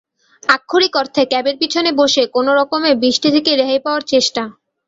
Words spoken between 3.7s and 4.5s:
পাওয়ার চেষ্টা।